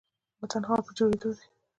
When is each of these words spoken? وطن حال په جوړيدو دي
وطن 0.41 0.61
حال 0.67 0.81
په 0.85 0.91
جوړيدو 0.97 1.29
دي 1.37 1.45